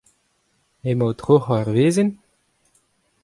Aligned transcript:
Emañ 0.89 1.07
o 1.11 1.17
troc'hañ 1.19 1.59
ur 1.61 1.69
wezenn? 1.75 2.09